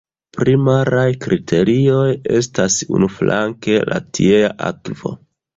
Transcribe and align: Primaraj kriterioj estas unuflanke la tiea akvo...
Primaraj 0.35 1.03
kriterioj 1.25 2.07
estas 2.39 2.79
unuflanke 2.97 3.79
la 3.93 4.03
tiea 4.19 4.53
akvo... 4.73 5.17